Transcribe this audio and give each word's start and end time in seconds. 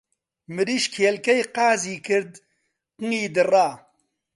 مریشک 0.55 0.93
هێلکهی 1.03 1.43
قازی 1.55 1.97
کرد 2.05 2.31
قنگی 2.97 3.25
دڕا 3.35 3.67